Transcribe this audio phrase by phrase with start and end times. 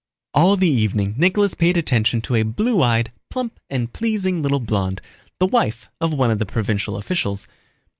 [0.33, 4.99] All the evening Nicholas paid attention to a blue eyed, plump and pleasing little blonde,
[5.39, 7.47] the wife of one of the provincial officials.